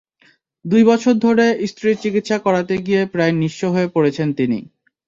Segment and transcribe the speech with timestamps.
[0.65, 4.59] দুই বছর ধরে স্ত্রীর চিকিৎসা করাতে গিয়ে প্রায় নিঃস্ব হয়ে পড়েছেন তিনি।